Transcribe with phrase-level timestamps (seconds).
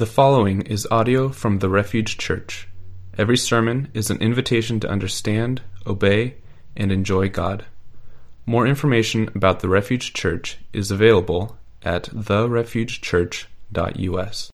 [0.00, 2.66] The following is audio from the Refuge Church.
[3.18, 6.36] Every sermon is an invitation to understand, obey,
[6.74, 7.66] and enjoy God.
[8.46, 14.50] More information about the Refuge Church is available at therefugechurch.us.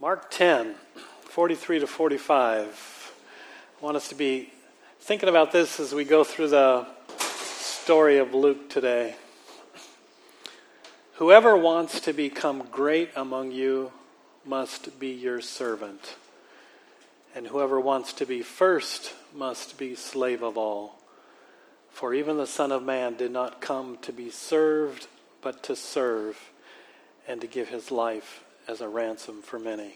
[0.00, 0.76] Mark 10,
[1.22, 3.12] 43 to 45.
[3.80, 4.52] I want us to be
[5.00, 6.86] thinking about this as we go through the
[7.18, 9.16] story of Luke today.
[11.18, 13.90] Whoever wants to become great among you
[14.44, 16.14] must be your servant.
[17.34, 21.00] And whoever wants to be first must be slave of all.
[21.90, 25.08] For even the Son of Man did not come to be served,
[25.42, 26.52] but to serve,
[27.26, 29.94] and to give his life as a ransom for many.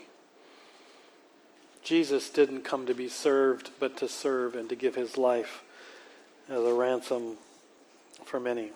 [1.84, 5.62] Jesus didn't come to be served, but to serve and to give his life
[6.48, 7.36] as a ransom
[8.24, 8.72] for many.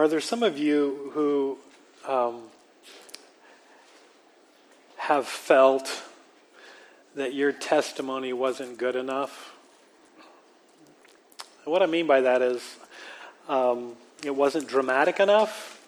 [0.00, 1.58] Are there some of you who
[2.08, 2.44] um,
[4.96, 6.02] have felt
[7.16, 9.54] that your testimony wasn't good enough?
[11.66, 12.78] What I mean by that is
[13.46, 13.92] um,
[14.24, 15.78] it wasn't dramatic enough,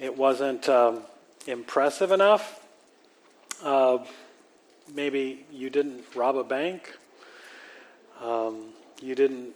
[0.00, 1.02] it wasn't um,
[1.46, 2.60] impressive enough.
[3.62, 3.98] Uh,
[4.92, 6.98] maybe you didn't rob a bank,
[8.20, 9.54] um, you didn't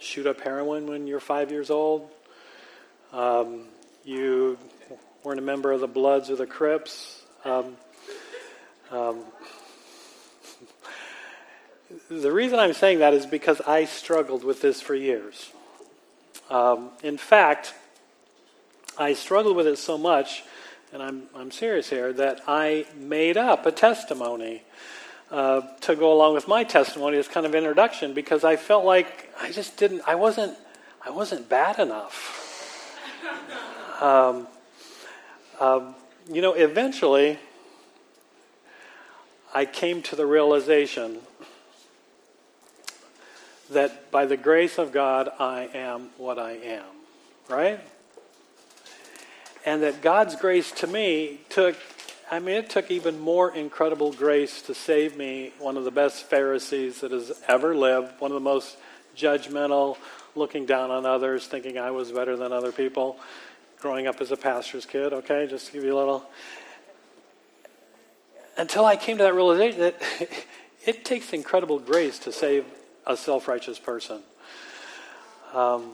[0.00, 2.10] shoot up heroin when you're five years old.
[3.12, 3.64] Um,
[4.04, 4.58] you
[5.22, 7.22] weren't a member of the Bloods or the Crips.
[7.44, 7.76] Um,
[8.90, 9.24] um,
[12.10, 15.50] the reason I'm saying that is because I struggled with this for years.
[16.50, 17.74] Um, in fact,
[18.98, 20.44] I struggled with it so much,
[20.92, 24.62] and I'm, I'm serious here, that I made up a testimony
[25.30, 29.32] uh, to go along with my testimony as kind of introduction because I felt like
[29.40, 30.56] I just didn't, I wasn't,
[31.04, 32.35] I wasn't bad enough.
[34.00, 34.46] Um,
[35.58, 35.94] um,
[36.30, 37.38] you know, eventually,
[39.54, 41.18] I came to the realization
[43.70, 46.84] that by the grace of God, I am what I am,
[47.48, 47.80] right?
[49.64, 51.74] And that God's grace to me took,
[52.30, 56.24] I mean, it took even more incredible grace to save me, one of the best
[56.24, 58.76] Pharisees that has ever lived, one of the most
[59.16, 59.96] judgmental,
[60.34, 63.18] looking down on others, thinking I was better than other people
[63.80, 65.46] growing up as a pastor's kid, okay?
[65.46, 66.24] Just to give you a little.
[68.56, 70.02] Until I came to that realization that
[70.86, 72.64] it takes incredible grace to save
[73.06, 74.20] a self righteous person.
[75.54, 75.92] Um,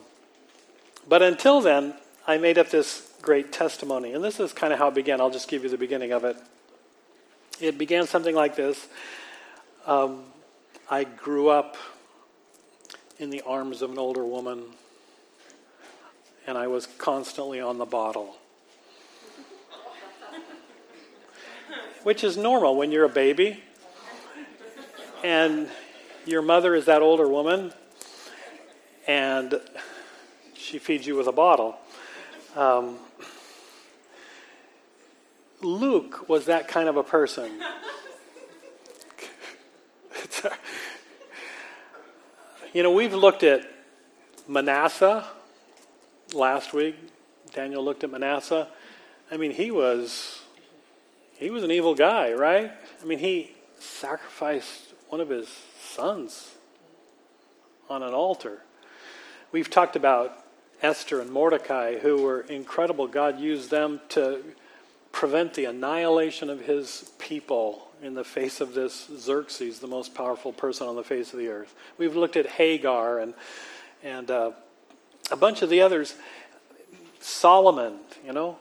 [1.08, 1.94] but until then,
[2.26, 4.12] I made up this great testimony.
[4.12, 5.20] And this is kind of how it began.
[5.20, 6.36] I'll just give you the beginning of it.
[7.60, 8.88] It began something like this
[9.86, 10.24] um,
[10.90, 11.76] I grew up
[13.18, 14.64] in the arms of an older woman
[16.46, 18.36] and I was constantly on the bottle.
[22.02, 23.62] Which is normal when you're a baby
[25.22, 25.68] and
[26.26, 27.72] your mother is that older woman
[29.06, 29.60] and
[30.54, 31.76] she feeds you with a bottle.
[32.56, 32.98] Um,
[35.60, 37.52] Luke was that kind of a person.
[42.72, 43.62] you know, we've looked at
[44.48, 45.24] Manasseh
[46.34, 46.96] last week,
[47.54, 48.68] Daniel looked at Manasseh.
[49.30, 50.42] I mean, he was
[51.34, 52.70] he was an evil guy, right?
[53.00, 55.48] I mean, he sacrificed one of his
[55.80, 56.54] sons
[57.90, 58.62] on an altar.
[59.50, 60.44] We've talked about
[60.82, 63.06] Esther and Mordecai, who were incredible.
[63.06, 64.42] God used them to
[65.10, 70.52] prevent the annihilation of his people in the face of this Xerxes, the most powerful
[70.52, 71.74] person on the face of the earth.
[71.98, 73.34] We've looked at Hagar and
[74.02, 74.52] and uh,
[75.32, 76.14] a bunch of the others,
[77.20, 77.94] Solomon,
[78.24, 78.58] you know.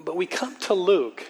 [0.00, 1.24] But we come to Luke,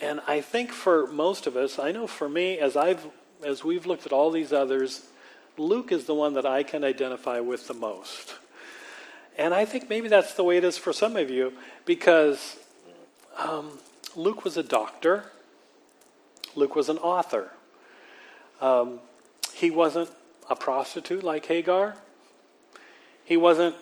[0.00, 3.04] and I think for most of us, I know for me, as I've
[3.42, 5.02] as we've looked at all these others,
[5.58, 8.36] Luke is the one that I can identify with the most.
[9.36, 11.54] And I think maybe that's the way it is for some of you,
[11.84, 12.56] because
[13.36, 13.78] um,
[14.14, 15.24] Luke was a doctor.
[16.54, 17.50] Luke was an author.
[18.60, 19.00] Um,
[19.54, 20.10] he wasn't
[20.48, 21.96] a prostitute like Hagar.
[23.24, 23.76] He wasn't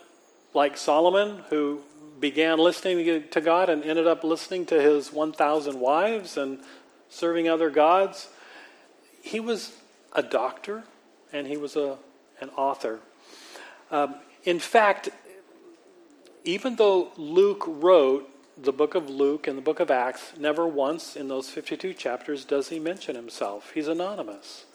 [0.55, 1.83] like Solomon, who
[2.19, 6.61] began listening to God and ended up listening to his 1,000 wives and
[7.09, 8.29] serving other gods.
[9.23, 9.73] He was
[10.13, 10.85] a doctor
[11.33, 11.97] and he was a,
[12.41, 13.01] an author.
[13.91, 15.09] Um, in fact,
[16.45, 21.17] even though Luke wrote the book of Luke and the book of Acts, never once
[21.17, 23.73] in those 52 chapters does he mention himself.
[23.73, 24.67] He's anonymous.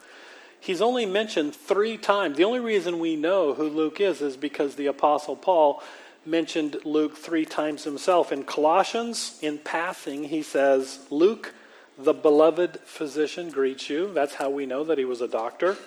[0.66, 2.38] He's only mentioned three times.
[2.38, 5.84] The only reason we know who Luke is is because the Apostle Paul
[6.26, 8.32] mentioned Luke three times himself.
[8.32, 11.54] In Colossians, in passing, he says, Luke,
[12.00, 14.12] the beloved physician, greets you.
[14.12, 15.78] That's how we know that he was a doctor.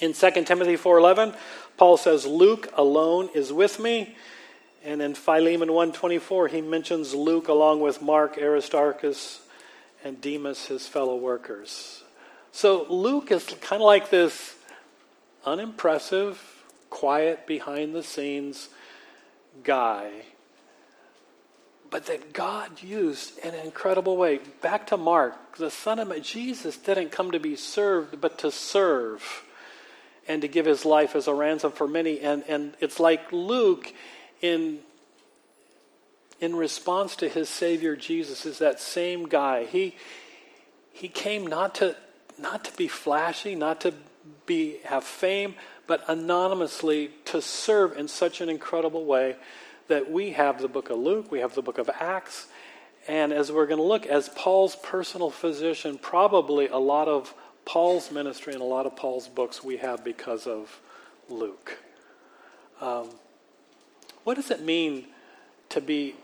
[0.00, 1.34] In 2 Timothy 4:11,
[1.76, 4.16] Paul says, Luke alone is with me.
[4.84, 9.40] And in Philemon 1:24, he mentions Luke along with Mark, Aristarchus,
[10.04, 12.04] and Demas, his fellow workers.
[12.52, 14.54] So Luke is kind of like this
[15.44, 16.40] unimpressive,
[16.90, 18.68] quiet, behind the scenes
[19.64, 20.10] guy,
[21.90, 24.40] but that God used in an incredible way.
[24.60, 29.44] Back to Mark, the Son of Jesus didn't come to be served, but to serve
[30.28, 32.20] and to give his life as a ransom for many.
[32.20, 33.92] And, and it's like Luke,
[34.42, 34.78] in,
[36.38, 39.64] in response to his Savior Jesus, is that same guy.
[39.64, 39.96] He,
[40.92, 41.96] he came not to,
[42.42, 43.94] not to be flashy, not to
[44.46, 45.54] be, have fame,
[45.86, 49.36] but anonymously to serve in such an incredible way
[49.88, 52.48] that we have the book of Luke, we have the book of Acts,
[53.08, 57.34] and as we're going to look, as Paul's personal physician, probably a lot of
[57.64, 60.80] Paul's ministry and a lot of Paul's books we have because of
[61.28, 61.78] Luke.
[62.80, 63.08] Um,
[64.24, 65.06] what does it mean
[65.70, 66.14] to be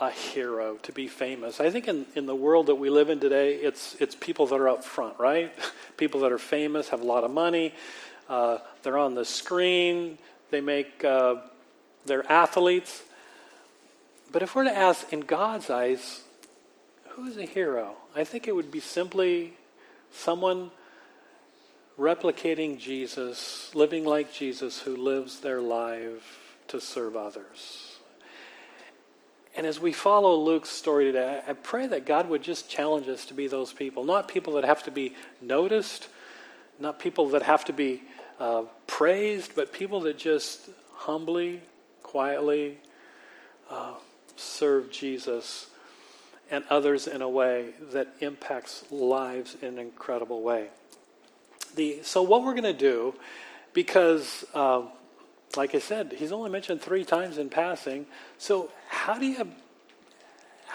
[0.00, 1.60] a hero, to be famous?
[1.60, 4.56] I think in, in the world that we live in today, it's, it's people that
[4.56, 5.52] are up front, right?
[5.96, 7.74] people that are famous, have a lot of money,
[8.28, 10.18] uh, they're on the screen,
[10.50, 11.36] they make, uh,
[12.04, 13.02] they're athletes.
[14.32, 16.22] But if we're to ask, in God's eyes,
[17.10, 17.94] who's a hero?
[18.14, 19.54] I think it would be simply
[20.12, 20.70] Someone
[21.98, 27.95] replicating Jesus, living like Jesus, who lives their life to serve others.
[29.56, 33.24] And as we follow Luke's story today, I pray that God would just challenge us
[33.26, 34.04] to be those people.
[34.04, 36.08] Not people that have to be noticed,
[36.78, 38.02] not people that have to be
[38.38, 41.62] uh, praised, but people that just humbly,
[42.02, 42.76] quietly
[43.70, 43.94] uh,
[44.36, 45.68] serve Jesus
[46.50, 50.68] and others in a way that impacts lives in an incredible way.
[51.76, 53.14] The, so, what we're going to do,
[53.72, 54.82] because, uh,
[55.56, 58.06] like I said, he's only mentioned three times in passing.
[58.38, 59.52] So, how do you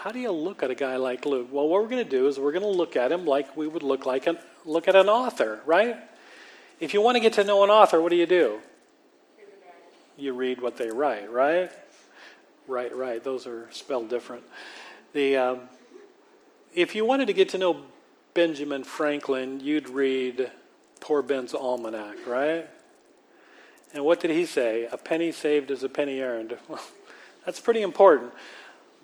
[0.02, 1.48] how do you look at a guy like Luke?
[1.52, 3.68] Well, what we're going to do is we're going to look at him like we
[3.68, 5.96] would look like an, look at an author, right?
[6.80, 8.58] If you want to get to know an author, what do you do?
[10.16, 11.70] You read what they write, right?
[12.66, 13.22] Right, right.
[13.22, 14.42] Those are spelled different.
[15.12, 15.60] The, um,
[16.74, 17.82] if you wanted to get to know
[18.34, 20.50] Benjamin Franklin, you'd read
[20.98, 22.68] Poor Ben's Almanac, right?
[23.94, 24.88] And what did he say?
[24.90, 26.56] A penny saved is a penny earned.
[26.68, 26.80] Well,
[27.44, 28.32] that's pretty important.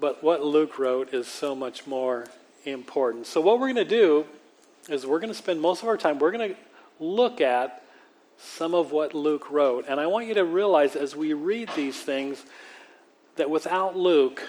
[0.01, 2.27] But what Luke wrote is so much more
[2.65, 3.27] important.
[3.27, 4.27] So, what we're going to do
[4.89, 6.57] is we're going to spend most of our time, we're going to
[7.01, 7.83] look at
[8.39, 9.87] some of what Luke wrote.
[9.89, 12.45] And I want you to realize as we read these things
[13.37, 14.43] that without Luke,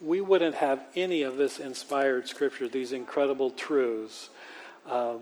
[0.00, 4.28] we wouldn't have any of this inspired scripture, these incredible truths
[4.88, 5.20] um,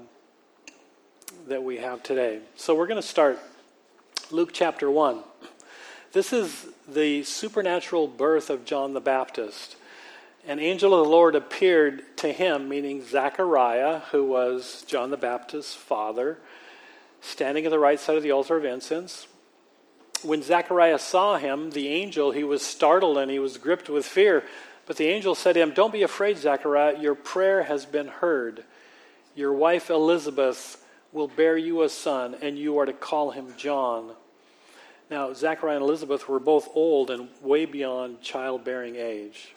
[1.47, 2.41] that we have today.
[2.57, 3.39] So we're going to start
[4.33, 5.25] Luke chapter 1.
[6.13, 9.75] This is the supernatural birth of John the Baptist.
[10.47, 15.75] An angel of the Lord appeared to him, meaning Zechariah, who was John the Baptist's
[15.75, 16.39] father,
[17.21, 19.27] standing at the right side of the altar of incense.
[20.23, 24.45] When Zechariah saw him, the angel, he was startled and he was gripped with fear.
[24.87, 27.01] But the angel said to him, Don't be afraid, Zechariah.
[27.01, 28.63] Your prayer has been heard.
[29.35, 30.80] Your wife Elizabeth
[31.13, 34.13] will bear you a son, and you are to call him John.
[35.11, 39.55] Now, Zechariah and Elizabeth were both old and way beyond childbearing age.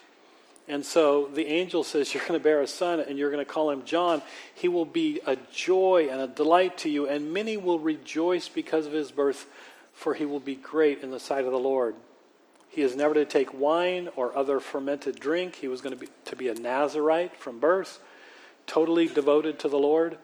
[0.67, 3.51] And so the angel says, You're going to bear a son, and you're going to
[3.51, 4.22] call him John.
[4.55, 8.86] He will be a joy and a delight to you, and many will rejoice because
[8.86, 9.45] of his birth,
[9.93, 11.95] for he will be great in the sight of the Lord.
[12.69, 15.55] He is never to take wine or other fermented drink.
[15.55, 18.00] He was going to be, to be a Nazarite from birth,
[18.65, 20.17] totally devoted to the Lord,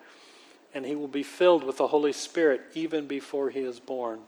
[0.73, 4.19] and he will be filled with the Holy Spirit even before he is born.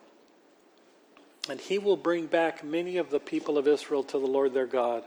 [1.49, 4.67] And he will bring back many of the people of Israel to the Lord their
[4.67, 5.03] God.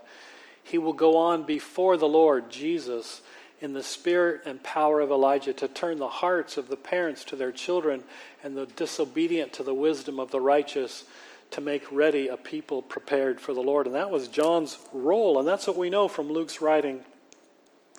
[0.62, 3.22] He will go on before the Lord, Jesus,
[3.60, 7.36] in the spirit and power of Elijah to turn the hearts of the parents to
[7.36, 8.02] their children
[8.42, 11.04] and the disobedient to the wisdom of the righteous
[11.52, 13.86] to make ready a people prepared for the Lord.
[13.86, 15.38] And that was John's role.
[15.38, 17.00] And that's what we know from Luke's writing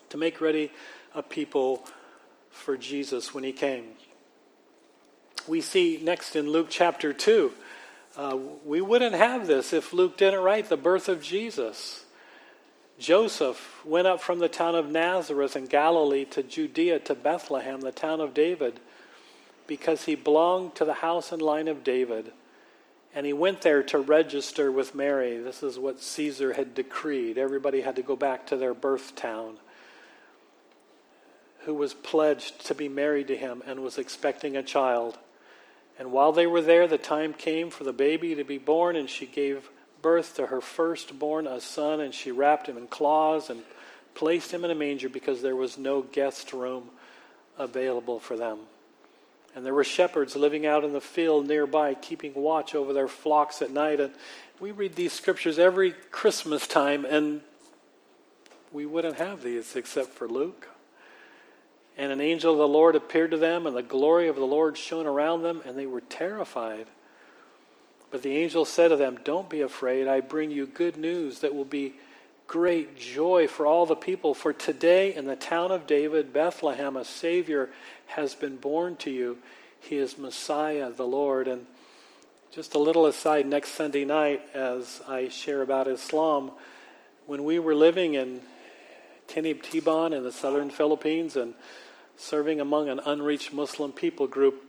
[0.10, 0.72] to make ready
[1.14, 1.88] a people
[2.56, 3.86] for Jesus when he came.
[5.48, 7.52] We see next in Luke chapter 2.
[8.18, 12.06] Uh, we wouldn't have this if Luke didn't write the birth of Jesus.
[12.98, 17.92] Joseph went up from the town of Nazareth in Galilee to Judea to Bethlehem, the
[17.92, 18.80] town of David,
[19.68, 22.32] because he belonged to the house and line of David
[23.16, 25.38] And he went there to register with Mary.
[25.38, 27.38] This is what Caesar had decreed.
[27.38, 29.56] Everybody had to go back to their birth town.
[31.66, 35.18] Who was pledged to be married to him and was expecting a child.
[35.98, 39.10] And while they were there, the time came for the baby to be born, and
[39.10, 39.70] she gave
[40.02, 43.64] birth to her firstborn, a son, and she wrapped him in cloths and
[44.14, 46.90] placed him in a manger because there was no guest room
[47.58, 48.60] available for them.
[49.56, 53.62] And there were shepherds living out in the field nearby, keeping watch over their flocks
[53.62, 54.02] at night.
[54.02, 54.14] And
[54.60, 57.42] we read these scriptures every Christmas time, and
[58.74, 60.68] we wouldn't have these except for Luke.
[61.98, 64.78] And an angel of the Lord appeared to them, and the glory of the Lord
[64.78, 66.88] shone around them, and they were terrified.
[68.12, 70.08] But the angel said to them, Don't be afraid.
[70.08, 71.96] I bring you good news that will be
[72.48, 74.34] great joy for all the people.
[74.34, 77.70] For today in the town of David, Bethlehem, a Savior
[78.08, 79.38] has been born to you.
[79.80, 81.48] He is Messiah, the Lord.
[81.48, 81.66] And
[82.52, 86.52] just a little aside next Sunday night, as I share about Islam,
[87.26, 88.42] when we were living in
[89.28, 91.54] Tinib Tiban in the southern Philippines and
[92.18, 94.64] serving among an unreached Muslim people group,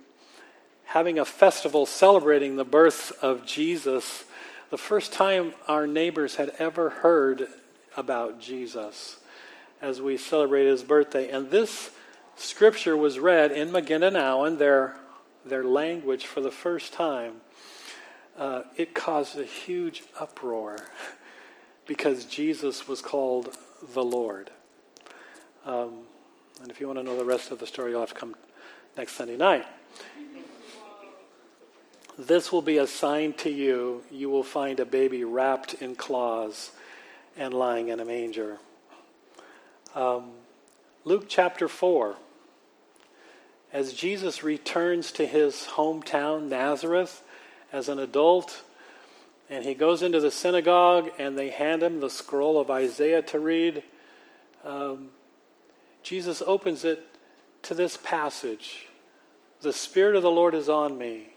[0.85, 4.25] having a festival celebrating the birth of Jesus,
[4.71, 7.49] the first time our neighbors had ever heard
[7.97, 9.17] about Jesus
[9.81, 11.31] as we celebrate his birthday.
[11.31, 11.91] And this
[12.37, 14.97] scripture was read in Maguindanao, their,
[15.45, 17.35] their language, for the first time.
[18.37, 20.77] Uh, it caused a huge uproar
[21.87, 23.57] because Jesus was called
[23.95, 24.51] the Lord.
[25.65, 26.05] Um,
[26.63, 28.35] and if you want to know the rest of the story, you'll have to come
[28.97, 29.67] next Sunday night.
[32.19, 34.03] This will be a sign to you.
[34.11, 36.73] You will find a baby wrapped in cloths
[37.37, 38.59] and lying in a manger.
[39.95, 40.31] Um,
[41.05, 42.17] Luke chapter 4.
[43.73, 47.23] As Jesus returns to his hometown, Nazareth,
[47.71, 48.63] as an adult,
[49.51, 53.39] and he goes into the synagogue and they hand him the scroll of Isaiah to
[53.39, 53.83] read,
[54.65, 55.11] um,
[56.07, 57.05] Jesus opens it
[57.63, 58.87] to this passage
[59.61, 61.31] The Spirit of the Lord is on me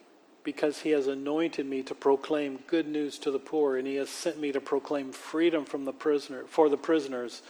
[0.44, 4.12] because he has anointed me to proclaim good news to the poor, and he has
[4.12, 7.42] sent me to proclaim freedom from the prisoner for the prisoners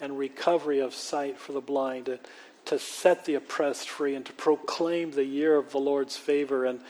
[0.00, 2.18] and recovery of sight for the blind, to,
[2.64, 6.64] to set the oppressed free, and to proclaim the year of the Lord's favor.
[6.64, 6.80] And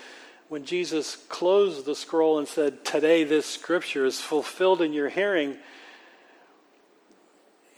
[0.49, 5.59] when Jesus closed the scroll and said, Today this scripture is fulfilled in your hearing,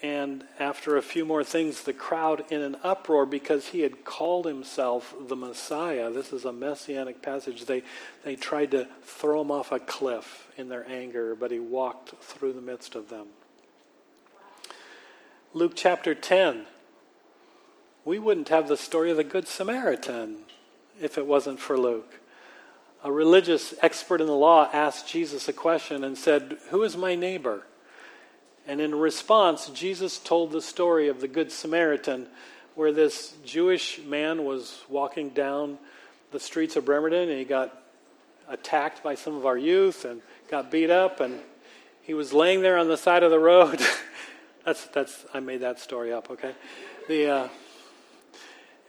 [0.02, 4.47] and after a few more things, the crowd in an uproar because he had called
[4.47, 6.11] himself the Messiah.
[6.11, 7.66] This is a messianic passage.
[7.66, 7.85] They,
[8.25, 12.54] they tried to throw him off a cliff in their anger, but he walked through
[12.54, 13.28] the midst of them.
[15.54, 16.66] Luke chapter 10.
[18.04, 20.38] We wouldn't have the story of the Good Samaritan
[21.00, 22.18] if it wasn't for Luke.
[23.04, 27.14] A religious expert in the law asked Jesus a question and said, Who is my
[27.14, 27.66] neighbor?
[28.66, 32.28] And in response, Jesus told the story of the Good Samaritan,
[32.75, 35.78] where this Jewish man was walking down
[36.31, 37.76] the streets of Bremerton and he got
[38.49, 41.38] attacked by some of our youth and got beat up and
[42.02, 43.81] he was laying there on the side of the road.
[44.64, 46.54] that's that's I made that story up, okay?
[47.09, 47.49] The uh,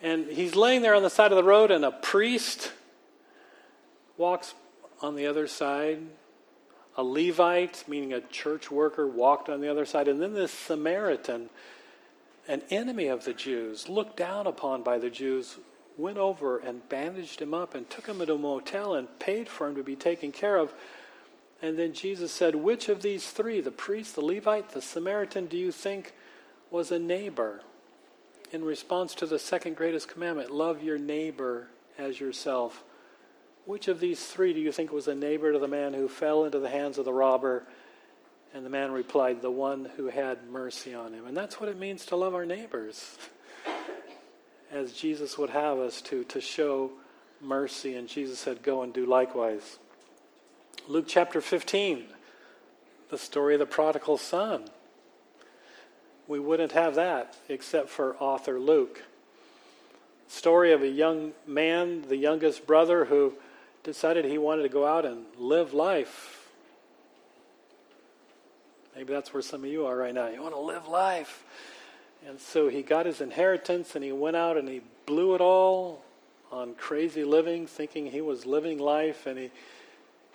[0.01, 2.71] and he's laying there on the side of the road and a priest
[4.17, 4.53] walks
[5.01, 5.99] on the other side
[6.95, 10.07] a Levite, meaning a church worker, walked on the other side.
[10.07, 11.49] And then this Samaritan,
[12.47, 15.57] an enemy of the Jews, looked down upon by the Jews,
[15.97, 19.67] went over and bandaged him up and took him to a motel and paid for
[19.67, 20.73] him to be taken care of.
[21.61, 25.57] And then Jesus said, Which of these three, the priest, the Levite, the Samaritan, do
[25.57, 26.13] you think
[26.69, 27.61] was a neighbor?
[28.51, 32.83] In response to the second greatest commandment, love your neighbor as yourself.
[33.65, 36.43] Which of these three do you think was a neighbor to the man who fell
[36.43, 37.63] into the hands of the robber?
[38.53, 41.25] And the man replied, The one who had mercy on him.
[41.25, 43.17] And that's what it means to love our neighbors,
[44.71, 46.91] as Jesus would have us to, to show
[47.41, 47.95] mercy.
[47.95, 49.79] And Jesus said, Go and do likewise.
[50.89, 52.03] Luke chapter 15,
[53.09, 54.65] the story of the prodigal son.
[56.27, 59.03] We wouldn't have that except for author Luke.
[60.27, 63.33] Story of a young man, the youngest brother, who
[63.83, 66.49] decided he wanted to go out and live life.
[68.95, 70.27] Maybe that's where some of you are right now.
[70.27, 71.43] You want to live life.
[72.27, 76.01] And so he got his inheritance and he went out and he blew it all
[76.51, 79.25] on crazy living, thinking he was living life.
[79.25, 79.51] And he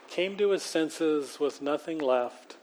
[0.08, 2.56] came to his senses with nothing left.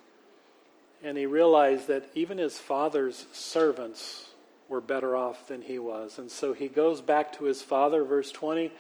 [1.03, 4.29] And he realized that even his father's servants
[4.67, 6.19] were better off than he was.
[6.19, 8.71] And so he goes back to his father, verse 20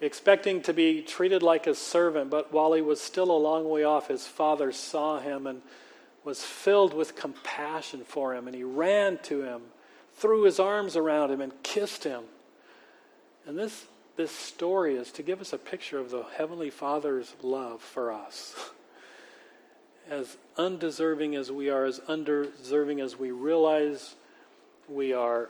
[0.00, 3.84] expecting to be treated like a servant, but while he was still a long way
[3.84, 5.62] off, his father saw him and
[6.24, 9.62] was filled with compassion for him, and he ran to him,
[10.14, 12.24] threw his arms around him, and kissed him.
[13.46, 17.80] And this, this story is to give us a picture of the Heavenly Father's love
[17.80, 18.54] for us.
[20.10, 24.16] As undeserving as we are, as undeserving as we realize
[24.88, 25.48] we are,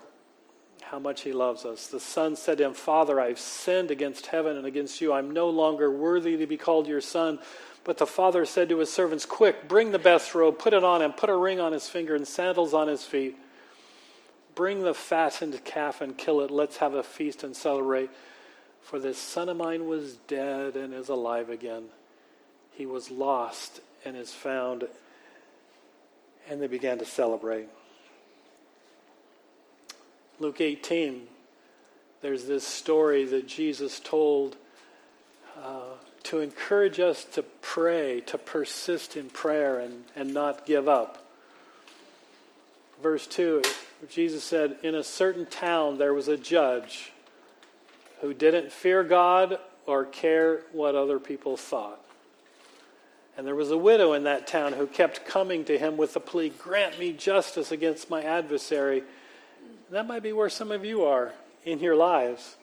[0.91, 1.87] how much He loves us.
[1.87, 5.13] The Son said to him, Father, I've sinned against heaven and against you.
[5.13, 7.39] I'm no longer worthy to be called your Son.
[7.85, 11.01] But the father said to his servants, Quick, bring the best robe, put it on
[11.01, 13.37] him, put a ring on his finger, and sandals on his feet.
[14.55, 16.51] Bring the fattened calf and kill it.
[16.51, 18.11] Let's have a feast and celebrate.
[18.83, 21.85] For this son of mine was dead and is alive again.
[22.73, 24.89] He was lost and is found.
[26.49, 27.69] And they began to celebrate.
[30.41, 31.29] Luke 18,
[32.23, 34.57] there's this story that Jesus told.
[35.63, 41.27] Uh, to encourage us to pray, to persist in prayer and, and not give up.
[43.03, 43.63] Verse 2,
[44.09, 47.13] Jesus said, In a certain town there was a judge
[48.21, 52.01] who didn't fear God or care what other people thought.
[53.37, 56.21] And there was a widow in that town who kept coming to him with the
[56.21, 59.03] plea, Grant me justice against my adversary.
[59.91, 61.33] That might be where some of you are
[61.65, 62.57] in your lives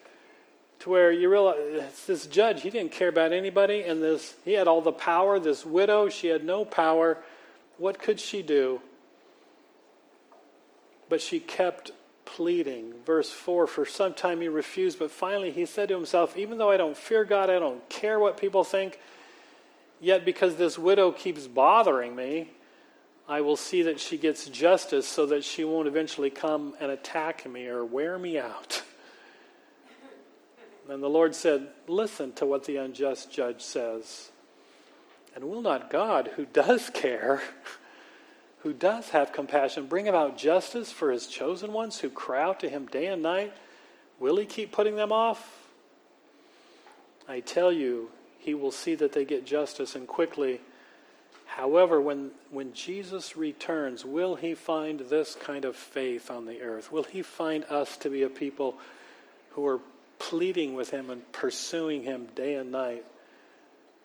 [0.80, 1.58] to where you realize
[2.06, 5.66] this judge he didn't care about anybody and this he had all the power this
[5.66, 7.18] widow she had no power.
[7.78, 8.82] What could she do?
[11.10, 11.92] But she kept
[12.26, 12.94] pleading.
[13.06, 16.72] Verse 4 for some time he refused but finally he said to himself even though
[16.72, 19.00] i don't fear god i don't care what people think
[20.00, 22.52] yet because this widow keeps bothering me
[23.28, 27.48] i will see that she gets justice so that she won't eventually come and attack
[27.50, 28.84] me or wear me out
[30.90, 34.30] And the Lord said, Listen to what the unjust judge says.
[35.36, 37.42] And will not God, who does care,
[38.60, 42.70] who does have compassion, bring about justice for his chosen ones who cry out to
[42.70, 43.54] him day and night?
[44.20, 45.68] Will he keep putting them off?
[47.28, 48.10] I tell you,
[48.40, 50.62] he will see that they get justice and quickly.
[51.58, 56.92] However, when, when Jesus returns, will he find this kind of faith on the earth?
[56.92, 58.76] Will he find us to be a people
[59.52, 59.80] who are
[60.20, 63.06] pleading with him and pursuing him day and night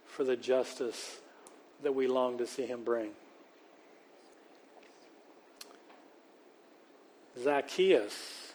[0.07, 1.21] for the justice
[1.83, 3.11] that we long to see him bring.
[7.43, 8.53] Zacchaeus.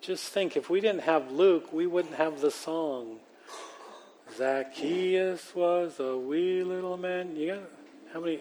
[0.00, 3.18] Just think, if we didn't have Luke, we wouldn't have the song.
[4.36, 7.36] Zacchaeus was a wee little man.
[7.36, 7.62] You got
[8.14, 8.38] how many?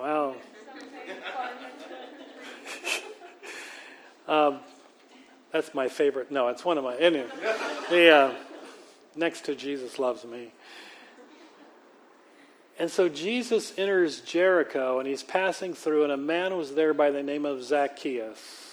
[0.00, 0.36] Wow.
[4.28, 4.60] um,
[5.50, 6.30] that's my favorite.
[6.30, 6.94] No, it's one of my.
[6.94, 7.26] Anyway,
[7.90, 8.34] the, uh,
[9.16, 10.52] next to Jesus loves me.
[12.78, 17.10] And so Jesus enters Jericho and he's passing through, and a man was there by
[17.10, 18.68] the name of Zacchaeus.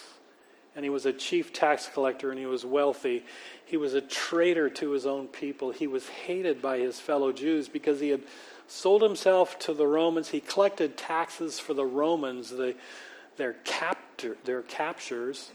[0.75, 3.25] And he was a chief tax collector and he was wealthy.
[3.65, 5.71] He was a traitor to his own people.
[5.71, 8.21] He was hated by his fellow Jews because he had
[8.67, 10.29] sold himself to the Romans.
[10.29, 12.75] He collected taxes for the Romans, the,
[13.37, 15.51] their, captor, their captures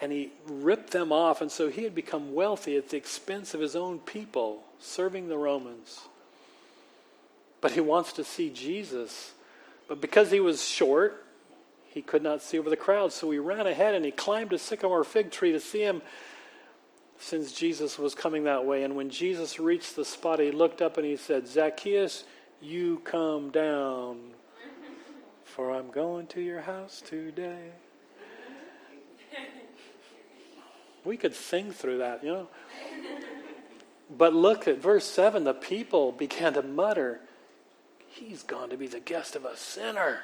[0.00, 1.40] and he ripped them off.
[1.40, 5.38] And so he had become wealthy at the expense of his own people, serving the
[5.38, 6.00] Romans.
[7.60, 9.32] But he wants to see Jesus.
[9.88, 11.24] But because he was short,
[11.86, 13.12] he could not see over the crowd.
[13.12, 16.02] So he ran ahead and he climbed a sycamore fig tree to see him
[17.18, 18.84] since Jesus was coming that way.
[18.84, 22.24] And when Jesus reached the spot, he looked up and he said, Zacchaeus,
[22.60, 24.18] you come down,
[25.44, 27.70] for I'm going to your house today.
[31.04, 32.48] We could sing through that, you know.
[34.10, 37.20] But look at verse 7 the people began to mutter,
[38.08, 40.20] He's gone to be the guest of a sinner.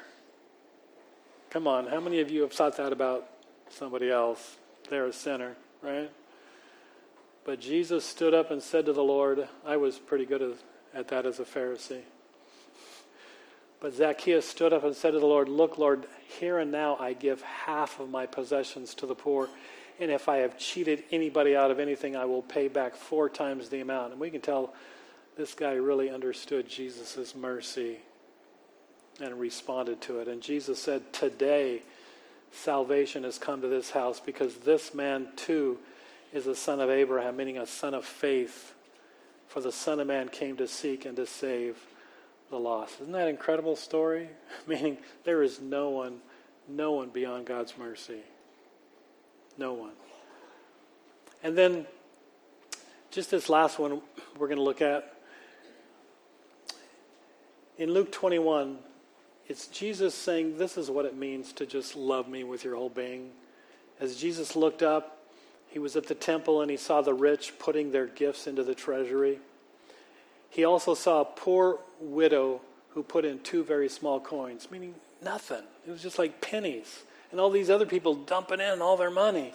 [1.50, 3.28] Come on, how many of you have thought that about
[3.70, 4.56] somebody else?
[4.90, 6.10] They're a sinner, right?
[7.44, 10.56] But Jesus stood up and said to the Lord, I was pretty good
[10.94, 12.02] at that as a Pharisee.
[13.80, 16.06] But Zacchaeus stood up and said to the Lord, Look, Lord,
[16.38, 19.48] here and now I give half of my possessions to the poor
[20.00, 23.68] and if I have cheated anybody out of anything, I will pay back four times
[23.68, 24.12] the amount.
[24.12, 24.74] And we can tell
[25.36, 27.98] this guy really understood Jesus' mercy
[29.20, 30.26] and responded to it.
[30.26, 31.82] And Jesus said, Today,
[32.50, 35.78] salvation has come to this house because this man too
[36.34, 38.74] is a son of Abraham, meaning a son of faith.
[39.46, 41.78] For the Son of Man came to seek and to save
[42.50, 43.00] the lost.
[43.00, 44.28] Isn't that an incredible story?
[44.66, 46.18] meaning there is no one,
[46.68, 48.20] no one beyond God's mercy.
[49.56, 49.92] No one.
[51.44, 51.86] And then,
[53.12, 54.00] just this last one
[54.36, 55.14] we're going to look at.
[57.78, 58.78] In Luke 21,
[59.46, 62.88] it's Jesus saying, This is what it means to just love me with your whole
[62.88, 63.30] being.
[64.00, 65.13] As Jesus looked up,
[65.74, 68.76] he was at the temple and he saw the rich putting their gifts into the
[68.76, 69.40] treasury.
[70.48, 72.60] He also saw a poor widow
[72.90, 75.64] who put in two very small coins, meaning nothing.
[75.84, 77.02] It was just like pennies.
[77.32, 79.52] And all these other people dumping in all their money.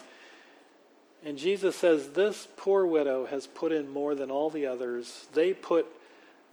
[1.24, 5.26] And Jesus says, This poor widow has put in more than all the others.
[5.32, 5.86] They put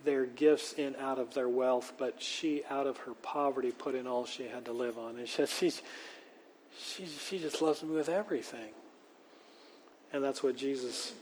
[0.06, 4.08] their gifts in out of their wealth, but she, out of her poverty, put in
[4.08, 5.18] all she had to live on.
[5.18, 5.72] And she, she,
[6.80, 8.72] she, she just loves me with everything.
[10.14, 11.14] And that's what Jesus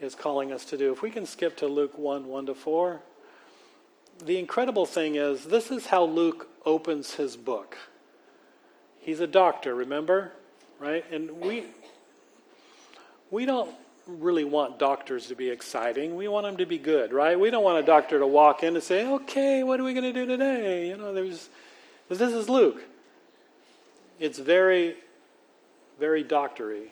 [0.00, 0.92] is calling us to do.
[0.92, 3.00] If we can skip to Luke 1 1 to 4,
[4.24, 7.76] the incredible thing is this is how Luke opens his book.
[9.00, 10.32] He's a doctor, remember?
[10.78, 11.04] Right?
[11.10, 11.64] And we
[13.30, 13.70] we don't
[14.06, 16.14] really want doctors to be exciting.
[16.14, 17.38] We want them to be good, right?
[17.38, 20.04] We don't want a doctor to walk in and say, "Okay, what are we going
[20.04, 21.48] to do today?" You know, there's
[22.08, 22.82] this is Luke.
[24.18, 24.96] It's very
[25.98, 26.90] very doctory.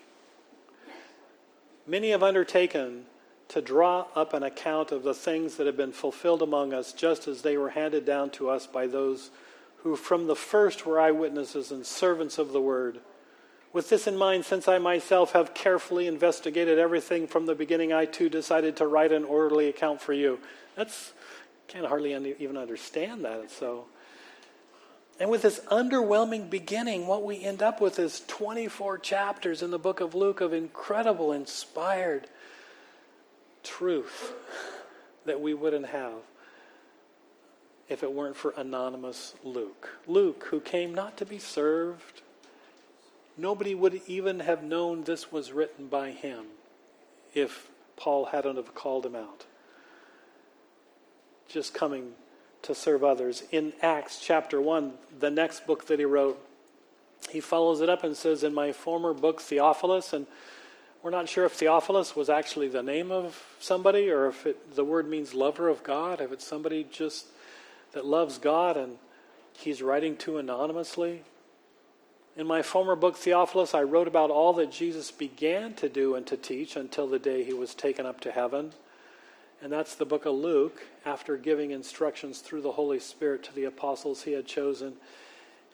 [1.86, 3.04] Many have undertaken
[3.48, 7.28] to draw up an account of the things that have been fulfilled among us just
[7.28, 9.30] as they were handed down to us by those
[9.78, 13.00] who from the first were eyewitnesses and servants of the word.
[13.72, 18.04] With this in mind, since I myself have carefully investigated everything from the beginning, I
[18.04, 20.38] too decided to write an orderly account for you.
[20.76, 21.12] That's
[21.68, 23.50] can't hardly even understand that.
[23.50, 23.86] So,
[25.22, 29.78] and with this underwhelming beginning, what we end up with is 24 chapters in the
[29.78, 32.26] book of Luke of incredible, inspired
[33.62, 34.32] truth
[35.24, 36.14] that we wouldn't have
[37.88, 39.90] if it weren't for anonymous Luke.
[40.08, 42.22] Luke, who came not to be served,
[43.38, 46.46] nobody would even have known this was written by him
[47.32, 49.46] if Paul hadn't have called him out.
[51.48, 52.14] Just coming
[52.62, 53.42] to serve others.
[53.50, 56.40] In Acts chapter 1, the next book that he wrote,
[57.30, 60.26] he follows it up and says, In my former book, Theophilus, and
[61.02, 64.84] we're not sure if Theophilus was actually the name of somebody or if it, the
[64.84, 67.26] word means lover of God, if it's somebody just
[67.92, 68.98] that loves God and
[69.52, 71.22] he's writing to anonymously.
[72.36, 76.26] In my former book, Theophilus, I wrote about all that Jesus began to do and
[76.28, 78.72] to teach until the day he was taken up to heaven.
[79.62, 83.64] And that's the book of Luke, after giving instructions through the Holy Spirit to the
[83.64, 84.94] apostles he had chosen.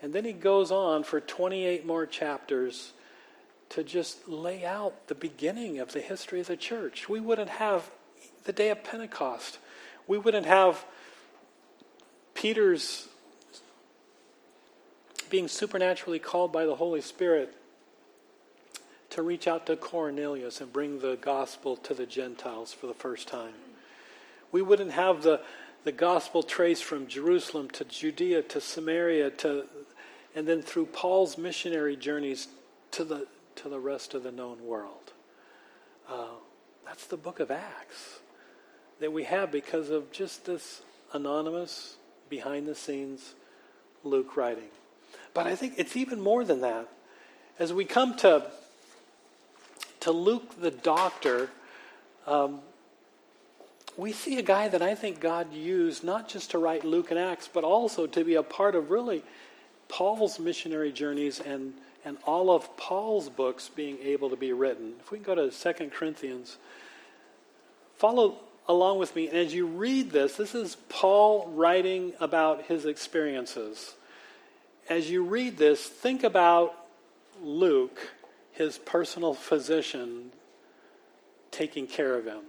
[0.03, 2.93] And then he goes on for 28 more chapters
[3.71, 7.09] to just lay out the beginning of the history of the church.
[7.09, 7.91] We wouldn't have
[8.45, 9.59] the day of Pentecost.
[10.07, 10.85] We wouldn't have
[12.35, 13.09] Peter's
[15.31, 17.55] being supernaturally called by the Holy Spirit
[19.11, 23.29] to reach out to Cornelius and bring the gospel to the Gentiles for the first
[23.29, 23.55] time.
[24.53, 25.41] We wouldn't have the,
[25.85, 29.65] the gospel traced from Jerusalem to Judea to Samaria to
[30.35, 32.49] and then through Paul's missionary journeys
[32.93, 35.13] to the to the rest of the known world.
[36.09, 36.27] Uh,
[36.87, 38.21] that's the book of Acts
[39.01, 40.83] that we have because of just this
[41.13, 41.97] anonymous,
[42.29, 43.35] behind the scenes
[44.05, 44.69] Luke writing.
[45.35, 46.89] But I think it's even more than that.
[47.59, 48.47] As we come to,
[50.01, 51.51] to Luke the doctor,
[52.27, 52.61] um,
[53.99, 57.19] we see a guy that I think God used not just to write Luke and
[57.19, 59.23] Acts, but also to be a part of really
[59.89, 64.95] Paul's missionary journeys and and all of Paul's books being able to be written.
[65.01, 66.57] If we can go to 2 Corinthians,
[67.97, 69.29] follow along with me.
[69.29, 73.95] And as you read this, this is Paul writing about his experiences.
[74.89, 76.75] As you read this, think about
[77.43, 77.99] Luke,
[78.53, 80.31] his personal physician,
[81.51, 82.43] taking care of him.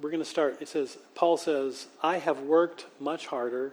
[0.00, 0.60] We're going to start.
[0.60, 3.72] It says, Paul says, I have worked much harder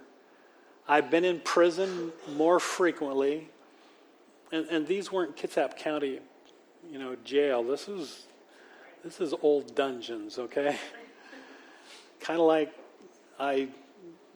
[0.92, 3.48] I've been in prison more frequently,
[4.52, 6.20] and, and these weren't Kitsap County,
[6.92, 7.64] you know, jail.
[7.64, 8.26] This is
[9.02, 10.76] this is old dungeons, okay?
[12.20, 12.74] kind of like
[13.40, 13.70] I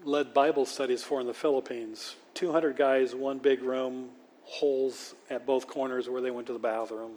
[0.04, 2.16] led Bible studies for in the Philippines.
[2.36, 4.10] 200 guys, one big room,
[4.44, 7.14] holes at both corners where they went to the bathroom.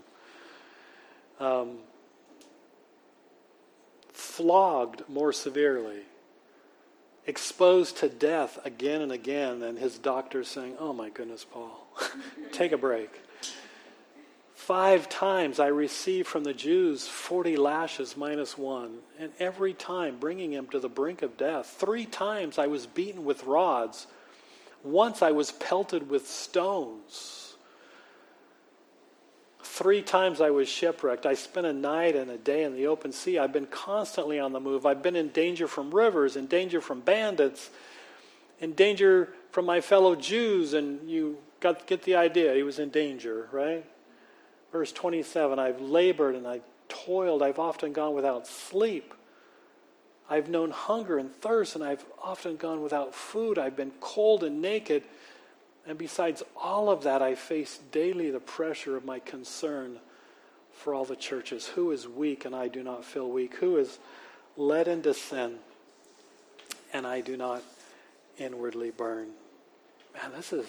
[1.38, 1.78] Um,
[4.38, 6.02] flogged more severely
[7.26, 11.88] exposed to death again and again, and his doctor's saying, Oh my goodness, Paul,
[12.52, 13.10] take a break.
[14.54, 20.52] Five times I received from the Jews 40 lashes minus one, and every time bringing
[20.52, 21.66] him to the brink of death.
[21.66, 24.06] Three times I was beaten with rods.
[24.84, 27.47] Once I was pelted with stones.
[29.78, 31.24] Three times I was shipwrecked.
[31.24, 33.38] I spent a night and a day in the open sea.
[33.38, 34.84] I've been constantly on the move.
[34.84, 37.70] I've been in danger from rivers, in danger from bandits,
[38.58, 40.74] in danger from my fellow Jews.
[40.74, 42.54] And you got get the idea.
[42.54, 43.84] He was in danger, right?
[44.72, 47.40] Verse 27 I've labored and I've toiled.
[47.40, 49.14] I've often gone without sleep.
[50.28, 53.60] I've known hunger and thirst, and I've often gone without food.
[53.60, 55.04] I've been cold and naked.
[55.88, 59.98] And besides all of that, I face daily the pressure of my concern
[60.70, 61.66] for all the churches.
[61.68, 63.54] Who is weak and I do not feel weak?
[63.56, 63.98] Who is
[64.58, 65.56] led into sin
[66.92, 67.62] and I do not
[68.36, 69.28] inwardly burn?
[70.14, 70.66] Man, this is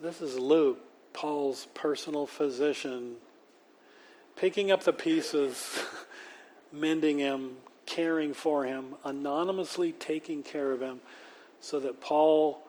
[0.00, 0.80] this is Luke,
[1.12, 3.14] Paul's personal physician,
[4.34, 5.78] picking up the pieces,
[6.72, 7.52] mending him,
[7.86, 10.98] caring for him, anonymously taking care of him,
[11.60, 12.66] so that Paul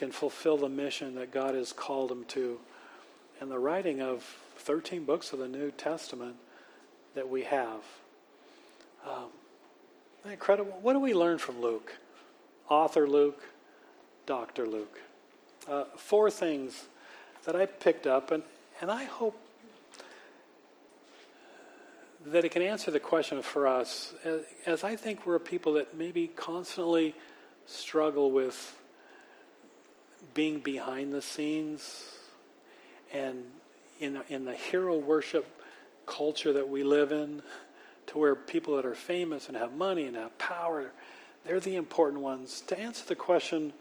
[0.00, 2.58] can fulfill the mission that God has called him to.
[3.38, 4.22] And the writing of
[4.56, 6.36] 13 books of the New Testament
[7.14, 7.82] that we have.
[9.06, 9.28] Um,
[10.24, 10.78] incredible.
[10.80, 11.92] What do we learn from Luke?
[12.70, 13.42] Author Luke,
[14.24, 14.66] Dr.
[14.66, 14.98] Luke.
[15.68, 16.86] Uh, four things
[17.44, 18.42] that I picked up, and,
[18.80, 19.38] and I hope
[22.24, 24.14] that it can answer the question for us.
[24.24, 27.14] As, as I think we're people that maybe constantly
[27.66, 28.79] struggle with
[30.34, 32.04] being behind the scenes
[33.12, 33.44] and
[33.98, 35.46] in, in the hero worship
[36.06, 37.42] culture that we live in,
[38.08, 40.90] to where people that are famous and have money and have power,
[41.44, 42.62] they're the important ones.
[42.62, 43.72] To answer the question,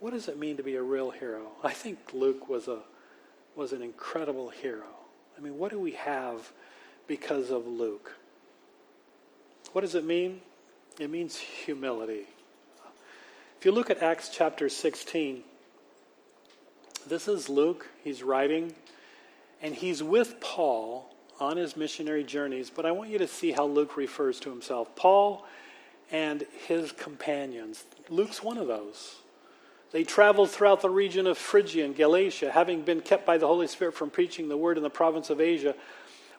[0.00, 1.48] what does it mean to be a real hero?
[1.62, 2.80] I think Luke was a
[3.54, 4.84] was an incredible hero.
[5.36, 6.52] I mean, what do we have
[7.06, 8.14] because of Luke?
[9.72, 10.42] What does it mean?
[11.00, 12.26] It means humility.
[13.58, 15.42] If you look at Acts chapter 16,
[17.08, 17.88] this is Luke.
[18.02, 18.74] He's writing,
[19.62, 22.70] and he's with Paul on his missionary journeys.
[22.70, 24.94] But I want you to see how Luke refers to himself.
[24.96, 25.46] Paul
[26.10, 27.84] and his companions.
[28.08, 29.16] Luke's one of those.
[29.92, 33.66] They traveled throughout the region of Phrygia and Galatia, having been kept by the Holy
[33.66, 35.74] Spirit from preaching the word in the province of Asia.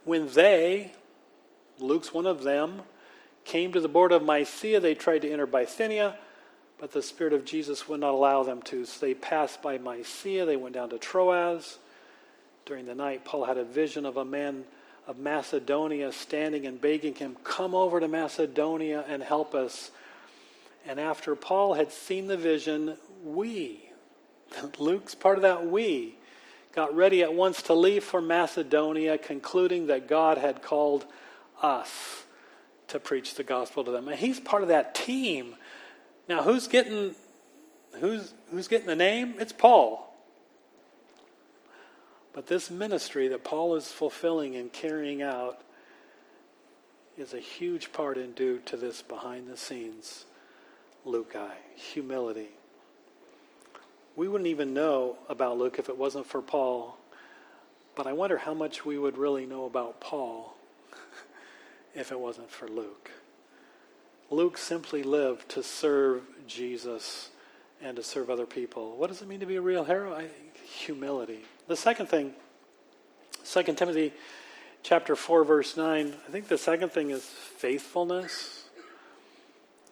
[0.04, 0.94] When they,
[1.80, 2.82] Luke's one of them,
[3.46, 6.18] came to the border of Mysia, they tried to enter Bithynia
[6.80, 8.86] but the Spirit of Jesus would not allow them to.
[8.86, 11.78] So they passed by Mysia, they went down to Troas.
[12.66, 14.66] During the night, Paul had a vision of a man
[15.08, 19.92] of Macedonia standing and begging him, Come over to Macedonia and help us.
[20.86, 23.90] And after Paul had seen the vision, we,
[24.80, 26.16] Luke's part of that we,
[26.74, 31.06] got ready at once to leave for Macedonia, concluding that God had called
[31.62, 32.24] us
[32.90, 34.08] to preach the gospel to them.
[34.08, 35.56] And he's part of that team
[36.28, 37.16] now, who's getting
[38.00, 39.36] who's who's getting the name?
[39.40, 40.04] It's Paul.
[42.34, 45.62] But this ministry that Paul is fulfilling and carrying out
[47.18, 50.26] is a huge part and due to this behind the scenes
[51.04, 51.36] Luke
[51.76, 52.50] humility.
[54.16, 56.98] We wouldn't even know about Luke if it wasn't for Paul.
[57.96, 60.56] But I wonder how much we would really know about Paul
[61.96, 63.10] if it wasn't for Luke.
[64.30, 67.30] Luke simply lived to serve Jesus
[67.82, 68.98] and to serve other people.
[68.98, 70.14] What does it mean to be a real hero?
[70.14, 70.28] I,
[70.86, 71.46] humility.
[71.68, 72.34] The second thing,
[73.46, 74.14] 2 Timothy
[74.84, 78.66] chapter 4 verse 9, I think the second thing is faithfulness.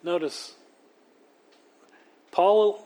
[0.04, 0.54] Notice
[2.32, 2.86] Paul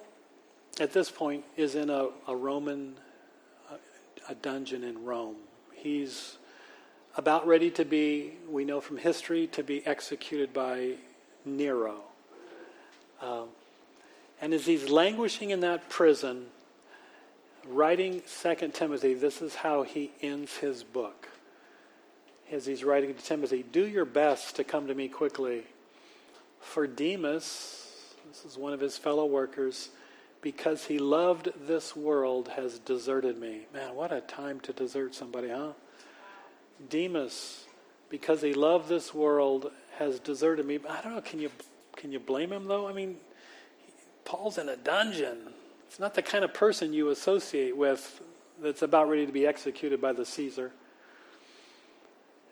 [0.80, 2.96] at this point is in a, a Roman
[4.28, 5.36] a, dungeon in Rome.
[5.74, 6.38] He's
[7.16, 10.96] about ready to be, we know from history, to be executed by
[11.46, 12.02] Nero.
[13.22, 13.50] Um,
[14.42, 16.46] and as he's languishing in that prison,
[17.68, 21.28] writing Second Timothy, this is how he ends his book.
[22.52, 25.64] As he's writing to Timothy, do your best to come to me quickly.
[26.62, 27.86] For Demas,
[28.28, 29.90] this is one of his fellow workers,
[30.42, 33.68] because he loved this world, has deserted me.
[33.74, 35.74] Man, what a time to desert somebody, huh?
[36.90, 37.66] Demas,
[38.10, 40.78] because he loved this world, has deserted me.
[40.78, 41.22] But I don't know.
[41.22, 41.52] Can you
[41.96, 42.88] can you blame him though?
[42.88, 43.18] I mean,
[44.26, 45.38] Paul's in a dungeon.
[45.88, 48.22] It's not the kind of person you associate with
[48.62, 50.72] that's about ready to be executed by the Caesar.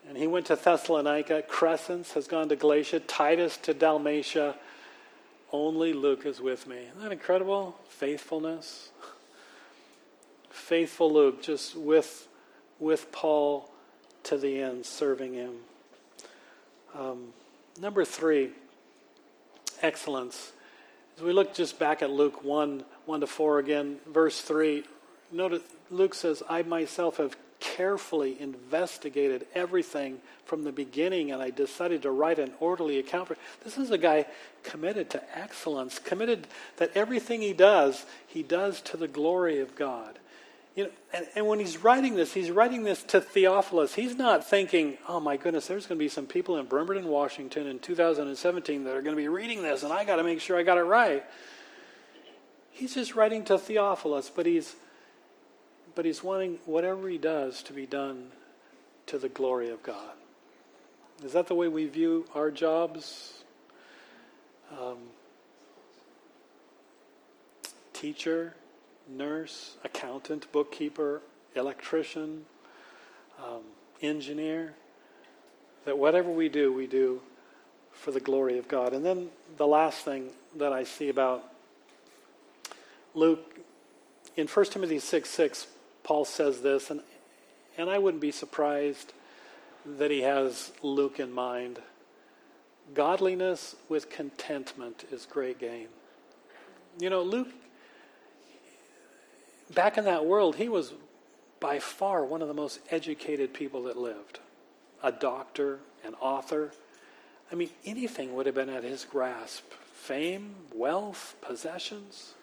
[0.08, 1.44] And he went to Thessalonica.
[1.48, 3.00] Crescens has gone to Galatia.
[3.00, 4.54] Titus to Dalmatia.
[5.52, 6.78] Only Luke is with me.
[6.78, 7.76] Isn't that incredible?
[7.88, 8.90] Faithfulness.
[10.50, 12.26] Faithful Luke, just with,
[12.78, 13.70] with Paul
[14.24, 15.56] to the end, serving him.
[16.98, 17.28] Um,
[17.80, 18.50] number three,
[19.82, 20.50] excellence.
[21.16, 24.82] As we look just back at Luke 1 1 to 4 again, verse 3,
[25.30, 32.02] notice Luke says, I myself have carefully investigated everything from the beginning and I decided
[32.02, 34.26] to write an orderly account for this is a guy
[34.62, 40.18] committed to excellence, committed that everything he does, he does to the glory of God.
[40.78, 43.94] You know, and, and when he's writing this, he's writing this to Theophilus.
[43.94, 47.66] He's not thinking, oh my goodness, there's going to be some people in Bremerton, Washington
[47.66, 50.56] in 2017 that are going to be reading this, and I got to make sure
[50.56, 51.24] I got it right.
[52.70, 54.76] He's just writing to Theophilus, but he's
[55.96, 58.28] but he's wanting whatever he does to be done
[59.06, 60.12] to the glory of God.
[61.24, 63.42] Is that the way we view our jobs?
[64.80, 64.98] Um,
[67.92, 68.54] teacher,
[69.08, 71.22] nurse, accountant, bookkeeper,
[71.54, 72.44] electrician,
[73.38, 73.62] um,
[74.02, 74.74] engineer.
[75.84, 77.20] That whatever we do, we do
[77.92, 78.92] for the glory of God.
[78.92, 81.44] And then the last thing that I see about
[83.14, 83.58] Luke,
[84.36, 85.66] in 1 Timothy 6 6,
[86.04, 87.00] Paul says this, and,
[87.76, 89.12] and I wouldn't be surprised
[89.84, 91.80] that he has Luke in mind.
[92.94, 95.88] Godliness with contentment is great gain.
[96.98, 97.48] You know, Luke,
[99.74, 100.92] back in that world, he was
[101.60, 104.40] by far one of the most educated people that lived.
[105.02, 106.72] A doctor, an author.
[107.50, 112.34] I mean, anything would have been at his grasp fame, wealth, possessions,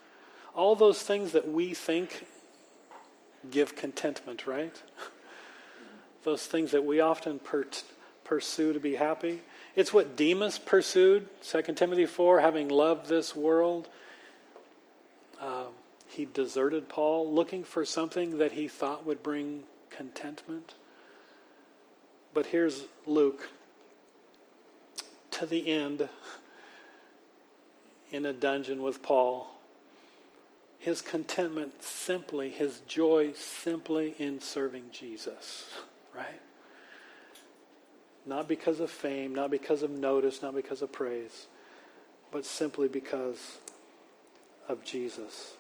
[0.54, 2.26] all those things that we think
[3.52, 4.82] give contentment, right?
[6.24, 7.66] Those things that we often per-
[8.24, 9.42] pursue to be happy.
[9.76, 13.90] It's what Demas pursued, 2 Timothy 4, having loved this world.
[16.15, 20.75] He deserted Paul, looking for something that he thought would bring contentment.
[22.34, 23.49] But here's Luke
[25.32, 26.08] to the end
[28.12, 29.56] in a dungeon with Paul
[30.86, 35.65] his contentment simply, his joy simply in serving Jesus,
[36.15, 36.41] right?
[38.23, 41.47] Not because of fame, not because of notice, not because of praise,
[42.32, 43.58] but simply because
[44.69, 45.56] of Jesus.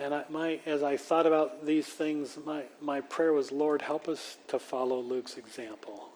[0.00, 4.08] And I, my, as I thought about these things, my, my prayer was, Lord, help
[4.08, 6.10] us to follow Luke's example.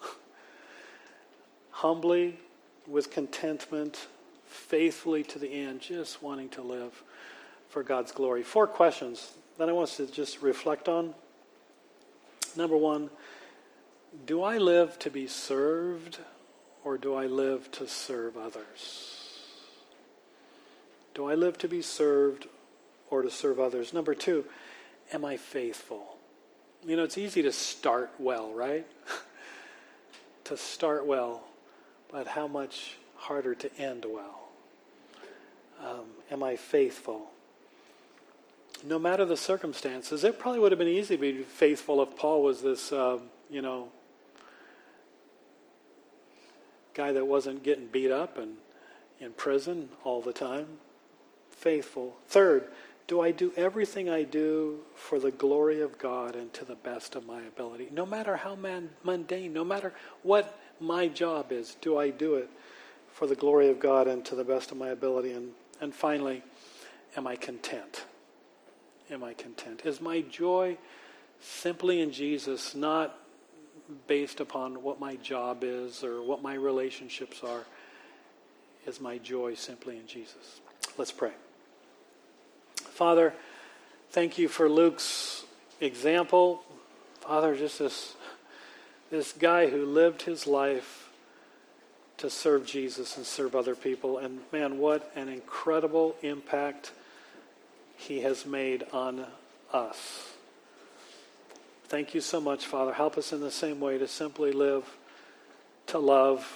[1.70, 2.38] Humbly,
[2.86, 4.06] with contentment,
[4.46, 7.02] faithfully to the end, just wanting to live
[7.70, 8.42] for God's glory.
[8.42, 11.14] Four questions that I want us to just reflect on.
[12.56, 13.10] Number one,
[14.26, 16.18] do I live to be served
[16.84, 19.18] or do I live to serve others?
[21.14, 22.46] Do I live to be served
[23.12, 23.92] or to serve others?
[23.92, 24.44] Number two,
[25.12, 26.16] am I faithful?
[26.84, 28.86] You know, it's easy to start well, right?
[30.44, 31.44] to start well,
[32.10, 34.48] but how much harder to end well?
[35.80, 37.28] Um, am I faithful?
[38.84, 40.24] no matter the circumstances.
[40.24, 43.18] It probably would have been easy to be faithful if Paul was this, uh,
[43.50, 43.88] you know,
[46.94, 48.56] guy that wasn't getting beat up and
[49.20, 50.66] in prison all the time.
[51.52, 52.16] Faithful.
[52.28, 52.68] Third,
[53.06, 57.14] do I do everything I do for the glory of God and to the best
[57.14, 57.88] of my ability?
[57.92, 62.50] No matter how man, mundane, no matter what my job is, do I do it
[63.12, 65.32] for the glory of God and to the best of my ability?
[65.32, 66.42] And, and finally,
[67.16, 68.04] am I content?
[69.12, 69.82] am I content?
[69.84, 70.78] Is my joy
[71.40, 73.18] simply in Jesus, not
[74.06, 77.64] based upon what my job is or what my relationships are?
[78.86, 80.60] Is my joy simply in Jesus?
[80.98, 81.32] Let's pray.
[82.76, 83.32] Father,
[84.10, 85.44] thank you for Luke's
[85.80, 86.62] example.
[87.20, 88.14] Father, just this,
[89.10, 91.08] this guy who lived his life
[92.18, 94.18] to serve Jesus and serve other people.
[94.18, 96.92] And man, what an incredible impact
[97.96, 99.26] he has made on
[99.72, 100.28] us.
[101.88, 102.92] Thank you so much, Father.
[102.92, 104.84] Help us in the same way to simply live,
[105.88, 106.46] to love,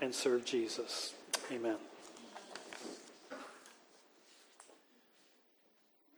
[0.00, 1.14] and serve Jesus.
[1.50, 1.87] Amen.